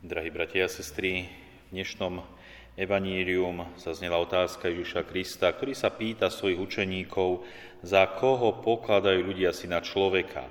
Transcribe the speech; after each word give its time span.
Drahí 0.00 0.32
bratia 0.32 0.64
a 0.64 0.72
sestry, 0.72 1.28
v 1.68 1.76
dnešnom 1.76 2.24
evanílium 2.72 3.68
zaznela 3.76 4.16
otázka 4.16 4.72
Ježiša 4.72 5.04
Krista, 5.04 5.52
ktorý 5.52 5.76
sa 5.76 5.92
pýta 5.92 6.32
svojich 6.32 6.56
učeníkov, 6.56 7.44
za 7.84 8.08
koho 8.16 8.64
pokladajú 8.64 9.20
ľudia 9.20 9.52
si 9.52 9.68
na 9.68 9.84
človeka. 9.84 10.48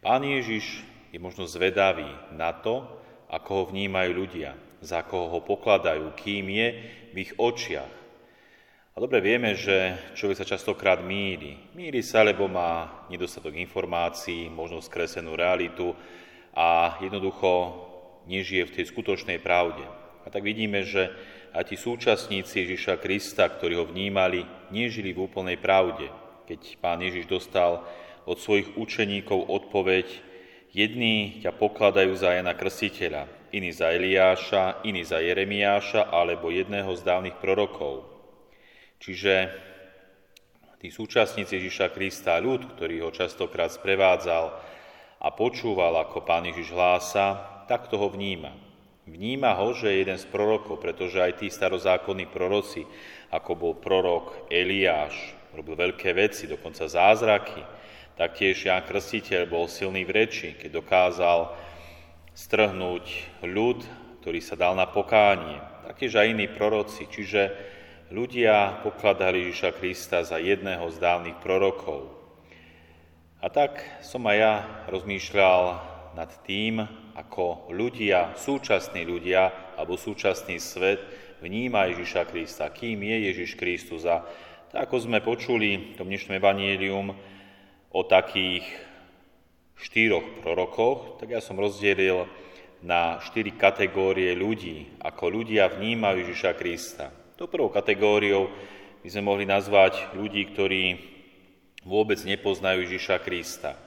Pán 0.00 0.24
Ježiš 0.24 0.80
je 1.12 1.20
možno 1.20 1.44
zvedavý 1.44 2.08
na 2.32 2.56
to, 2.56 2.88
ako 3.28 3.50
ho 3.52 3.64
vnímajú 3.68 4.10
ľudia, 4.16 4.56
za 4.80 5.04
koho 5.04 5.28
ho 5.28 5.40
pokladajú, 5.44 6.16
kým 6.16 6.48
je 6.48 6.68
v 7.12 7.16
ich 7.20 7.36
očiach. 7.36 7.92
A 8.90 8.96
dobre 8.96 9.20
vieme, 9.20 9.52
že 9.60 9.92
človek 10.16 10.40
sa 10.40 10.48
častokrát 10.48 11.04
míli. 11.04 11.68
Míli 11.76 12.00
sa, 12.00 12.24
lebo 12.24 12.48
má 12.48 13.04
nedostatok 13.12 13.60
informácií, 13.60 14.48
možno 14.48 14.80
skresenú 14.80 15.36
realitu 15.36 15.92
a 16.56 16.96
jednoducho 17.04 17.92
nežije 18.28 18.68
v 18.68 18.74
tej 18.80 18.84
skutočnej 18.88 19.38
pravde. 19.40 19.84
A 20.24 20.32
tak 20.32 20.44
vidíme, 20.44 20.84
že 20.84 21.12
aj 21.54 21.70
tí 21.70 21.76
súčasníci 21.78 22.66
Ježiša 22.66 22.98
Krista, 22.98 23.46
ktorí 23.46 23.78
ho 23.78 23.86
vnímali, 23.86 24.42
nežili 24.74 25.14
v 25.14 25.30
úplnej 25.30 25.60
pravde. 25.60 26.10
Keď 26.50 26.82
pán 26.82 26.98
Ježiš 26.98 27.30
dostal 27.30 27.84
od 28.26 28.40
svojich 28.40 28.74
učeníkov 28.74 29.48
odpoveď, 29.48 30.06
jedni 30.74 31.38
ťa 31.44 31.54
pokladajú 31.54 32.16
za 32.18 32.34
Jana 32.34 32.58
Krstiteľa, 32.58 33.30
iní 33.54 33.70
za 33.70 33.94
Eliáša, 33.94 34.82
iní 34.82 35.06
za 35.06 35.22
Jeremiáša 35.22 36.10
alebo 36.10 36.50
jedného 36.50 36.90
z 36.98 37.06
dávnych 37.06 37.38
prorokov. 37.38 38.02
Čiže 38.98 39.52
tí 40.82 40.90
súčasníci 40.90 41.60
Ježiša 41.60 41.94
Krista, 41.94 42.40
ľud, 42.42 42.74
ktorý 42.74 43.04
ho 43.06 43.14
častokrát 43.14 43.70
sprevádzal 43.70 44.44
a 45.22 45.28
počúval, 45.30 46.02
ako 46.02 46.26
pán 46.26 46.50
Ježiš 46.50 46.74
hlása, 46.74 47.53
tak 47.64 47.88
toho 47.88 48.08
vníma. 48.12 48.52
Vníma 49.04 49.52
ho, 49.60 49.76
že 49.76 49.92
je 49.92 50.00
jeden 50.00 50.16
z 50.16 50.24
prorokov, 50.32 50.80
pretože 50.80 51.20
aj 51.20 51.44
tí 51.44 51.52
starozákonní 51.52 52.24
proroci, 52.32 52.88
ako 53.28 53.52
bol 53.52 53.72
prorok 53.76 54.48
Eliáš, 54.48 55.12
robil 55.52 55.76
veľké 55.76 56.16
veci, 56.16 56.48
dokonca 56.48 56.88
zázraky, 56.88 57.60
taktiež 58.16 58.64
Jan 58.64 58.80
Krstiteľ 58.80 59.44
bol 59.44 59.68
silný 59.68 60.08
v 60.08 60.24
reči, 60.24 60.56
keď 60.56 60.80
dokázal 60.80 61.52
strhnúť 62.32 63.04
ľud, 63.44 63.84
ktorý 64.24 64.40
sa 64.40 64.56
dal 64.56 64.72
na 64.72 64.88
pokánie. 64.88 65.60
Taktiež 65.84 66.16
aj 66.16 66.32
iní 66.32 66.48
proroci, 66.48 67.04
čiže 67.04 67.52
ľudia 68.08 68.80
pokladali 68.80 69.52
Ježiša 69.52 69.70
Krista 69.76 70.24
za 70.24 70.40
jedného 70.40 70.88
z 70.88 70.96
dávnych 70.96 71.36
prorokov. 71.44 72.08
A 73.44 73.52
tak 73.52 73.84
som 74.00 74.24
aj 74.24 74.36
ja 74.40 74.54
rozmýšľal 74.88 75.92
nad 76.14 76.30
tým, 76.46 76.80
ako 77.18 77.74
ľudia, 77.74 78.38
súčasní 78.38 79.02
ľudia 79.02 79.74
alebo 79.74 79.98
súčasný 79.98 80.62
svet 80.62 81.02
vníma 81.42 81.90
Ježiša 81.90 82.30
Krista, 82.30 82.70
kým 82.70 83.02
je 83.02 83.16
Ježiš 83.34 83.58
Kristus. 83.58 84.06
A 84.06 84.22
tak 84.70 84.88
ako 84.88 84.96
sme 85.10 85.18
počuli 85.20 85.92
v 85.92 85.96
tom 85.98 86.06
dnešnom 86.08 86.38
evanílium 86.38 87.12
o 87.90 88.00
takých 88.06 88.64
štyroch 89.74 90.40
prorokoch, 90.40 91.18
tak 91.18 91.34
ja 91.34 91.42
som 91.42 91.58
rozdelil 91.58 92.26
na 92.80 93.18
štyri 93.20 93.52
kategórie 93.58 94.32
ľudí, 94.38 94.98
ako 95.02 95.42
ľudia 95.42 95.68
vnímajú 95.72 96.24
Ježiša 96.24 96.52
Krista. 96.56 97.10
To 97.36 97.50
prvou 97.50 97.68
kategóriou 97.68 98.48
by 99.02 99.08
sme 99.10 99.28
mohli 99.28 99.44
nazvať 99.44 100.14
ľudí, 100.16 100.48
ktorí 100.54 100.84
vôbec 101.84 102.16
nepoznajú 102.24 102.88
Ježiša 102.88 103.20
Krista. 103.20 103.83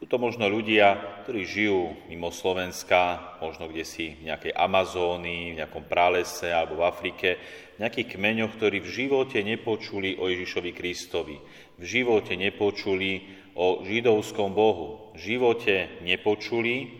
Sú 0.00 0.08
to 0.08 0.16
možno 0.16 0.48
ľudia, 0.48 0.96
ktorí 1.28 1.44
žijú 1.44 1.92
mimo 2.08 2.32
Slovenska, 2.32 3.36
možno 3.36 3.68
kde 3.68 3.84
si 3.84 4.16
v 4.16 4.32
nejakej 4.32 4.56
Amazónii, 4.56 5.52
v 5.52 5.58
nejakom 5.60 5.84
pralese 5.84 6.48
alebo 6.48 6.80
v 6.80 6.88
Afrike, 6.88 7.36
v 7.76 7.84
nejakých 7.84 8.16
kmeňoch, 8.16 8.56
ktorí 8.56 8.80
v 8.80 8.88
živote 8.88 9.44
nepočuli 9.44 10.16
o 10.16 10.32
Ježišovi 10.32 10.72
Kristovi, 10.72 11.36
v 11.76 11.84
živote 11.84 12.32
nepočuli 12.32 13.28
o 13.52 13.84
židovskom 13.84 14.56
Bohu, 14.56 15.12
v 15.12 15.36
živote 15.36 16.00
nepočuli 16.00 16.96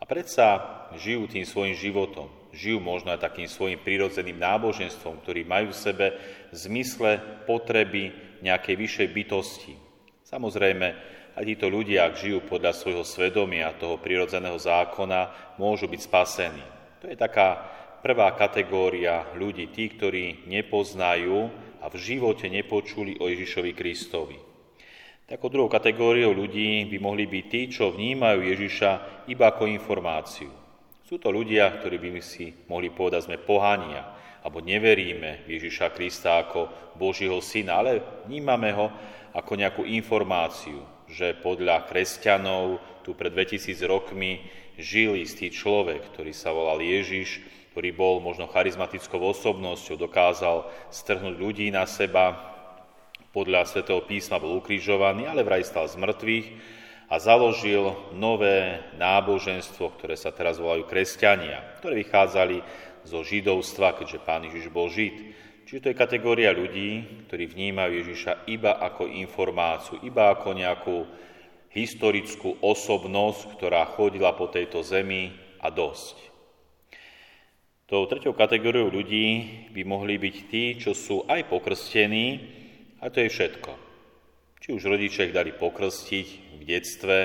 a 0.00 0.08
predsa 0.08 0.88
žijú 0.96 1.28
tým 1.28 1.44
svojim 1.44 1.76
životom. 1.76 2.32
Žijú 2.56 2.80
možno 2.80 3.12
aj 3.12 3.28
takým 3.28 3.44
svojim 3.44 3.76
prírodzeným 3.76 4.40
náboženstvom, 4.40 5.20
ktorý 5.20 5.44
majú 5.44 5.76
v 5.76 5.82
sebe 5.84 6.06
v 6.48 6.54
zmysle 6.56 7.44
potreby 7.44 8.08
nejakej 8.40 8.72
vyššej 8.80 9.08
bytosti. 9.12 9.76
Samozrejme, 10.24 11.20
a 11.32 11.40
títo 11.40 11.72
ľudia, 11.72 12.12
ak 12.12 12.20
žijú 12.20 12.44
podľa 12.44 12.76
svojho 12.76 13.04
svedomia, 13.08 13.72
toho 13.80 13.96
prirodzeného 13.96 14.56
zákona, 14.60 15.54
môžu 15.56 15.88
byť 15.88 16.00
spasení. 16.04 16.64
To 17.00 17.08
je 17.08 17.16
taká 17.16 17.56
prvá 18.04 18.36
kategória 18.36 19.24
ľudí, 19.38 19.72
tí, 19.72 19.88
ktorí 19.88 20.44
nepoznajú 20.44 21.48
a 21.80 21.88
v 21.88 21.96
živote 21.96 22.52
nepočuli 22.52 23.16
o 23.18 23.32
Ježišovi 23.32 23.72
Kristovi. 23.72 24.38
Takou 25.24 25.48
druhou 25.48 25.72
kategóriou 25.72 26.36
ľudí 26.36 26.84
by 26.92 26.98
mohli 27.00 27.24
byť 27.24 27.44
tí, 27.48 27.60
čo 27.72 27.94
vnímajú 27.94 28.44
Ježiša 28.44 28.90
iba 29.32 29.48
ako 29.48 29.64
informáciu. 29.70 30.52
Sú 31.08 31.16
to 31.16 31.32
ľudia, 31.32 31.72
ktorí 31.80 31.96
by 31.96 32.20
si 32.20 32.52
mohli 32.68 32.92
povedať, 32.92 33.32
sme 33.32 33.40
pohania, 33.40 34.12
alebo 34.42 34.60
neveríme 34.60 35.46
v 35.46 35.56
Ježiša 35.56 35.94
Krista 35.94 36.42
ako 36.42 36.68
Božieho 36.98 37.38
syna, 37.40 37.80
ale 37.80 38.02
vnímame 38.28 38.74
ho 38.74 38.90
ako 39.32 39.52
nejakú 39.56 39.82
informáciu, 39.88 40.82
že 41.12 41.36
podľa 41.38 41.86
kresťanov 41.92 42.80
tu 43.04 43.12
pred 43.12 43.28
2000 43.28 43.76
rokmi 43.84 44.40
žil 44.80 45.20
istý 45.20 45.52
človek, 45.52 46.08
ktorý 46.10 46.32
sa 46.32 46.50
volal 46.56 46.80
Ježiš, 46.80 47.44
ktorý 47.76 47.92
bol 47.92 48.20
možno 48.24 48.48
charizmatickou 48.48 49.20
osobnosťou, 49.20 50.00
dokázal 50.00 50.68
strhnúť 50.88 51.34
ľudí 51.36 51.68
na 51.68 51.84
seba, 51.84 52.52
podľa 53.32 53.64
svätého 53.64 54.04
písma 54.04 54.36
bol 54.36 54.60
ukrižovaný, 54.60 55.24
ale 55.24 55.40
vraj 55.40 55.64
stal 55.64 55.88
z 55.88 55.96
mŕtvych 55.96 56.46
a 57.08 57.16
založil 57.16 57.96
nové 58.12 58.80
náboženstvo, 59.00 59.96
ktoré 59.96 60.20
sa 60.20 60.32
teraz 60.36 60.60
volajú 60.60 60.84
kresťania, 60.84 61.80
ktoré 61.80 62.04
vychádzali 62.04 62.60
zo 63.08 63.24
židovstva, 63.24 63.96
keďže 63.96 64.20
pán 64.20 64.44
Ježiš 64.48 64.68
bol 64.68 64.92
žid. 64.92 65.32
Čiže 65.66 65.82
to 65.82 65.90
je 65.90 66.02
kategória 66.02 66.50
ľudí, 66.50 67.24
ktorí 67.28 67.44
vnímajú 67.48 67.92
Ježiša 68.02 68.32
iba 68.50 68.76
ako 68.76 69.08
informáciu, 69.08 70.02
iba 70.02 70.34
ako 70.34 70.48
nejakú 70.52 70.96
historickú 71.72 72.60
osobnosť, 72.60 73.56
ktorá 73.56 73.88
chodila 73.88 74.36
po 74.36 74.52
tejto 74.52 74.84
zemi 74.84 75.32
a 75.62 75.72
dosť. 75.72 76.16
Tou 77.88 78.08
tretou 78.08 78.32
kategóriou 78.32 78.88
ľudí 78.88 79.28
by 79.72 79.82
mohli 79.84 80.16
byť 80.16 80.36
tí, 80.48 80.64
čo 80.80 80.96
sú 80.96 81.28
aj 81.28 81.48
pokrstení, 81.48 82.40
a 83.02 83.10
to 83.12 83.20
je 83.20 83.28
všetko. 83.28 83.72
Či 84.62 84.68
už 84.72 84.88
rodičia 84.88 85.26
ich 85.28 85.36
dali 85.36 85.52
pokrstiť 85.52 86.26
v 86.56 86.62
detstve, 86.62 87.18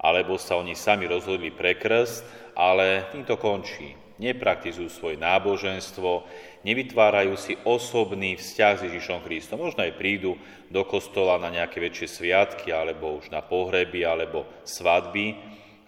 alebo 0.00 0.36
sa 0.40 0.58
oni 0.58 0.74
sami 0.74 1.06
rozhodli 1.08 1.52
pre 1.54 1.76
krst, 1.76 2.52
ale 2.56 3.08
týmto 3.12 3.36
končí. 3.36 4.09
Nepraktizujú 4.20 4.92
svoje 4.92 5.16
náboženstvo, 5.16 6.28
nevytvárajú 6.60 7.40
si 7.40 7.56
osobný 7.64 8.36
vzťah 8.36 8.74
s 8.76 8.84
Ježišom 8.92 9.24
Kristom. 9.24 9.64
Možno 9.64 9.80
aj 9.80 9.96
prídu 9.96 10.36
do 10.68 10.84
kostola 10.84 11.40
na 11.40 11.48
nejaké 11.48 11.80
väčšie 11.80 12.20
sviatky, 12.20 12.68
alebo 12.68 13.16
už 13.16 13.32
na 13.32 13.40
pohreby, 13.40 14.04
alebo 14.04 14.44
svadby, 14.68 15.40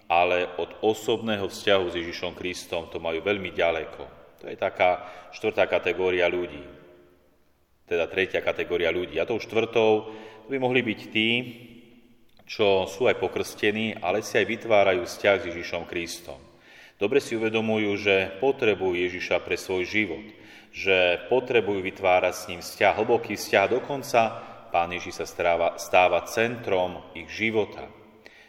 ale 0.09 0.49
od 0.57 0.81
osobného 0.81 1.45
vzťahu 1.45 1.85
s 1.93 1.97
Ježišom 2.01 2.33
Kristom 2.33 2.89
to 2.89 2.97
majú 2.97 3.21
veľmi 3.21 3.53
ďaleko. 3.53 4.01
To 4.41 4.49
je 4.49 4.57
taká 4.57 5.05
štvrtá 5.37 5.69
kategória 5.69 6.25
ľudí. 6.25 6.65
Teda 7.85 8.09
tretia 8.09 8.41
kategória 8.41 8.89
ľudí. 8.89 9.21
A 9.21 9.29
tou 9.29 9.37
štvrtou 9.37 9.91
to 10.43 10.47
by 10.49 10.57
mohli 10.57 10.83
byť 10.83 10.99
tí, 11.13 11.29
čo 12.43 12.89
sú 12.89 13.07
aj 13.07 13.21
pokrstení, 13.23 13.95
ale 14.03 14.19
si 14.25 14.35
aj 14.35 14.49
vytvárajú 14.49 15.07
vzťah 15.07 15.35
s 15.39 15.47
Ježišom 15.53 15.87
Kristom. 15.87 16.52
Dobre 17.03 17.19
si 17.19 17.35
uvedomujú, 17.35 17.99
že 17.99 18.31
potrebujú 18.39 18.95
Ježiša 18.95 19.43
pre 19.43 19.59
svoj 19.59 19.83
život– 19.83 20.23
že 20.73 21.29
potrebujú 21.29 21.85
vytvárať 21.85 22.33
s 22.33 22.47
ním 22.49 22.61
vzťah, 22.65 22.97
hlboký 22.97 23.37
vzťah, 23.37 23.65
dokonca 23.69 24.21
Pán 24.73 24.89
Ježiš 24.89 25.21
sa 25.21 25.25
stáva, 25.29 25.77
stáva 25.77 26.25
centrom 26.25 27.13
ich 27.13 27.29
života. 27.29 27.85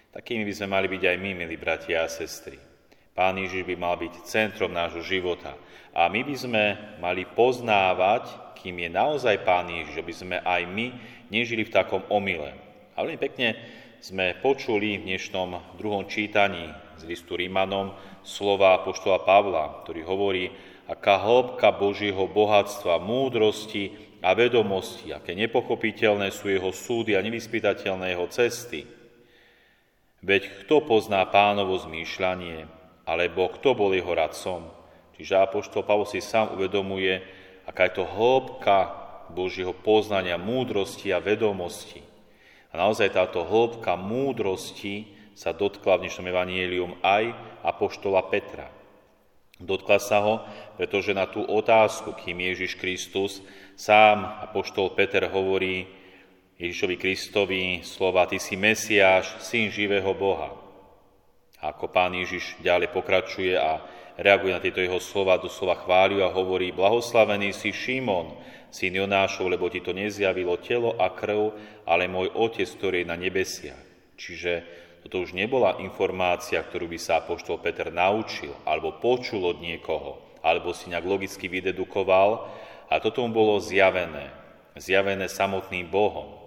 Takými 0.08 0.49
by 0.49 0.52
sme 0.56 0.69
mali 0.73 0.88
byť 0.88 1.02
aj 1.05 1.17
my, 1.20 1.31
milí 1.37 1.61
bratia 1.61 2.00
a 2.00 2.08
sestry. 2.08 2.56
Pán 3.12 3.37
Ježiš 3.37 3.69
by 3.69 3.76
mal 3.76 4.00
byť 4.00 4.25
centrom 4.25 4.73
nášho 4.73 5.05
života. 5.05 5.52
A 5.93 6.08
my 6.08 6.25
by 6.25 6.34
sme 6.34 6.64
mali 6.96 7.28
poznávať, 7.28 8.56
kým 8.56 8.81
je 8.81 8.88
naozaj 8.88 9.44
Pán 9.44 9.69
Ježiš, 9.69 10.00
aby 10.00 10.14
sme 10.17 10.37
aj 10.40 10.64
my 10.64 10.96
nežili 11.28 11.69
v 11.69 11.75
takom 11.76 12.00
omyle. 12.08 12.56
A 12.96 13.05
veľmi 13.05 13.20
pekne 13.20 13.52
sme 14.00 14.32
počuli 14.40 14.96
v 14.96 15.12
dnešnom 15.12 15.76
druhom 15.76 16.08
čítaní 16.08 16.73
z 16.99 17.02
listu 17.08 17.35
Rímanom 17.38 17.94
slova 18.23 18.81
poštola 18.82 19.23
Pavla, 19.23 19.82
ktorý 19.82 20.00
hovorí, 20.06 20.44
aká 20.88 21.20
hĺbka 21.20 21.73
Božieho 21.75 22.29
bohatstva, 22.29 23.00
múdrosti 23.00 23.94
a 24.20 24.32
vedomosti, 24.37 25.12
aké 25.12 25.32
nepochopiteľné 25.37 26.32
sú 26.32 26.52
jeho 26.52 26.70
súdy 26.73 27.17
a 27.17 27.25
nevyspytateľné 27.25 28.12
jeho 28.12 28.26
cesty. 28.29 28.85
Veď 30.25 30.64
kto 30.64 30.85
pozná 30.85 31.25
pánovo 31.29 31.76
zmýšľanie? 31.76 32.85
alebo 33.05 33.52
kto 33.52 33.76
bol 33.76 33.93
jeho 33.93 34.12
radcom. 34.12 34.64
Čiže 35.14 35.38
Apoštol 35.38 35.87
Pavol 35.87 36.08
si 36.08 36.19
sám 36.19 36.56
uvedomuje, 36.58 37.23
aká 37.69 37.87
je 37.88 38.02
to 38.02 38.05
hĺbka 38.08 38.79
Božieho 39.31 39.73
poznania, 39.73 40.40
múdrosti 40.40 41.12
a 41.14 41.23
vedomosti. 41.23 42.02
A 42.75 42.81
naozaj 42.81 43.14
táto 43.14 43.47
hĺbka 43.47 43.94
múdrosti 43.94 45.06
sa 45.34 45.50
dotkla 45.50 45.98
v 45.98 46.06
dnešnom 46.06 46.31
evanielium 46.31 46.94
aj 47.02 47.34
Apoštola 47.66 48.22
Petra. 48.31 48.70
Dotkla 49.58 49.98
sa 49.98 50.19
ho, 50.22 50.34
pretože 50.78 51.14
na 51.14 51.26
tú 51.26 51.42
otázku, 51.42 52.14
kým 52.14 52.42
Ježiš 52.42 52.78
Kristus, 52.78 53.42
sám 53.75 54.46
Apoštol 54.50 54.94
Peter 54.94 55.26
hovorí 55.31 55.86
Ježišovi 56.58 56.96
Kristovi 56.98 57.62
slova 57.82 58.31
Ty 58.31 58.38
si 58.38 58.54
Mesiáš, 58.54 59.42
syn 59.42 59.70
živého 59.75 60.10
Boha. 60.14 60.54
A 61.58 61.75
ako 61.75 61.90
pán 61.90 62.14
Ježiš 62.14 62.58
ďalej 62.62 62.94
pokračuje 62.94 63.58
a 63.58 63.82
reaguje 64.14 64.54
na 64.54 64.62
tieto 64.62 64.78
jeho 64.78 65.02
slova, 65.02 65.42
doslova 65.42 65.82
chváliu 65.82 66.22
a 66.22 66.30
hovorí 66.30 66.70
Blahoslavený 66.70 67.50
si 67.50 67.75
Šimon, 67.75 68.38
syn 68.75 69.02
Jonášov, 69.02 69.50
lebo 69.50 69.66
ti 69.70 69.82
to 69.82 69.94
nezjavilo 69.94 70.58
telo 70.62 70.94
a 70.98 71.10
krv, 71.14 71.54
ale 71.87 72.10
môj 72.10 72.30
Otec, 72.34 72.66
ktorý 72.66 73.02
je 73.02 73.10
na 73.10 73.19
nebesiach. 73.19 73.82
Čiže 74.14 74.83
toto 75.04 75.20
už 75.20 75.36
nebola 75.36 75.76
informácia, 75.84 76.64
ktorú 76.64 76.88
by 76.88 76.96
sa 76.96 77.20
apoštol 77.20 77.60
Peter 77.60 77.92
naučil 77.92 78.56
alebo 78.64 78.96
počul 78.96 79.44
od 79.44 79.60
niekoho, 79.60 80.16
alebo 80.40 80.72
si 80.72 80.88
nejak 80.88 81.04
logicky 81.04 81.44
vydedukoval, 81.44 82.48
a 82.88 83.00
toto 83.00 83.24
mu 83.24 83.32
bolo 83.32 83.60
zjavené. 83.60 84.32
Zjavené 84.74 85.28
samotným 85.28 85.88
Bohom. 85.92 86.40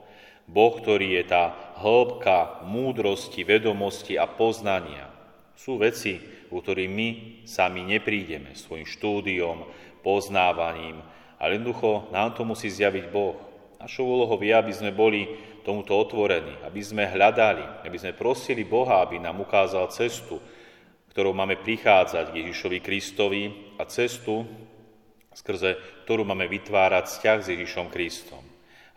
Boh, 0.48 0.74
ktorý 0.74 1.20
je 1.22 1.24
tá 1.28 1.44
hĺbka 1.80 2.64
múdrosti, 2.66 3.44
vedomosti 3.44 4.16
a 4.16 4.26
poznania. 4.26 5.12
Sú 5.60 5.76
veci, 5.78 6.18
u 6.48 6.64
ktorých 6.64 6.92
my 6.92 7.10
sami 7.44 7.84
neprídeme 7.84 8.56
svojim 8.56 8.88
štúdiom, 8.88 9.68
poznávaním, 10.02 11.04
ale 11.36 11.60
jednoducho 11.60 12.08
nám 12.16 12.32
to 12.34 12.48
musí 12.48 12.72
zjaviť 12.72 13.06
Boh. 13.12 13.36
Našou 13.78 14.08
úlohou 14.08 14.40
je, 14.40 14.56
aby 14.56 14.72
sme 14.72 14.96
boli 14.96 15.28
tomuto 15.68 16.00
otvorení, 16.00 16.64
aby 16.64 16.80
sme 16.80 17.04
hľadali, 17.04 17.84
aby 17.84 17.98
sme 18.00 18.16
prosili 18.16 18.64
Boha, 18.64 19.04
aby 19.04 19.20
nám 19.20 19.44
ukázal 19.44 19.92
cestu, 19.92 20.40
ktorou 21.12 21.36
máme 21.36 21.60
prichádzať 21.60 22.32
k 22.32 22.40
Ježišovi 22.40 22.80
Kristovi 22.80 23.44
a 23.76 23.84
cestu, 23.84 24.48
skrze 25.36 25.76
ktorú 26.08 26.24
máme 26.24 26.48
vytvárať 26.48 27.04
vzťah 27.12 27.38
s 27.44 27.52
Ježišom 27.52 27.92
Kristom. 27.92 28.40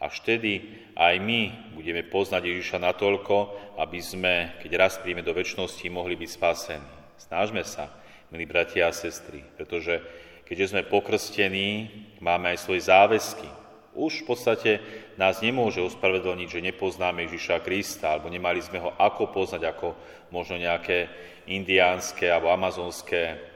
A 0.01 0.09
vtedy 0.09 0.65
aj 0.97 1.21
my 1.21 1.75
budeme 1.77 2.07
poznať 2.07 2.49
Ježiša 2.49 2.81
natoľko, 2.81 3.37
aby 3.77 4.01
sme, 4.01 4.57
keď 4.63 4.71
raz 4.79 4.97
príjme 4.97 5.21
do 5.21 5.37
väčšnosti, 5.37 5.85
mohli 5.93 6.17
byť 6.17 6.31
spasení. 6.31 6.93
Snažme 7.21 7.61
sa, 7.67 7.93
milí 8.33 8.49
bratia 8.49 8.89
a 8.89 8.97
sestry, 8.97 9.45
pretože 9.59 10.01
keďže 10.49 10.73
sme 10.73 10.89
pokrstení, 10.89 11.93
máme 12.23 12.57
aj 12.57 12.65
svoje 12.65 12.89
záväzky. 12.89 13.60
Už 13.91 14.23
v 14.23 14.27
podstate 14.31 14.71
nás 15.19 15.43
nemôže 15.43 15.83
ospravedlniť, 15.83 16.49
že 16.49 16.67
nepoznáme 16.71 17.27
Ježiša 17.27 17.59
Krista, 17.67 18.15
alebo 18.15 18.31
nemali 18.31 18.63
sme 18.63 18.79
ho 18.79 18.95
ako 18.95 19.35
poznať, 19.35 19.63
ako 19.67 19.99
možno 20.31 20.63
nejaké 20.63 21.11
indiánske 21.51 22.31
alebo 22.31 22.55
amazonské 22.55 23.51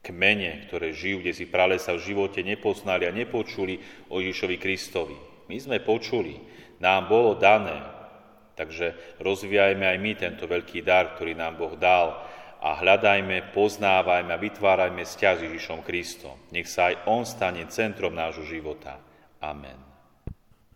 kmene, 0.00 0.70
ktoré 0.70 0.94
žijú, 0.94 1.20
kde 1.20 1.32
si 1.34 1.50
pralesa 1.50 1.92
v 1.98 2.14
živote 2.14 2.40
nepoznali 2.40 3.04
a 3.04 3.12
nepočuli 3.12 3.82
o 4.08 4.22
Ježišovi 4.22 4.56
Kristovi. 4.56 5.18
My 5.50 5.58
sme 5.58 5.82
počuli, 5.82 6.38
nám 6.78 7.10
bolo 7.10 7.34
dané, 7.34 7.82
takže 8.54 9.18
rozvíjajme 9.18 9.82
aj 9.82 9.98
my 9.98 10.12
tento 10.14 10.46
veľký 10.46 10.86
dar, 10.86 11.18
ktorý 11.18 11.34
nám 11.34 11.58
Boh 11.58 11.74
dal 11.74 12.16
a 12.60 12.76
hľadajme, 12.78 13.56
poznávajme 13.56 14.30
a 14.30 14.38
vytvárajme 14.40 15.02
vzťah 15.04 15.34
s 15.36 15.44
Ježišom 15.48 15.80
Kristom. 15.82 16.36
Nech 16.54 16.68
sa 16.68 16.92
aj 16.92 17.08
On 17.10 17.26
stane 17.26 17.66
centrom 17.72 18.14
nášho 18.14 18.46
života. 18.46 19.09
Amen. 19.42 19.89